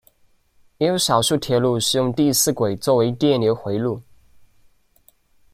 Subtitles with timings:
[0.79, 4.01] 也有少数铁路使用第四轨作为电流回路。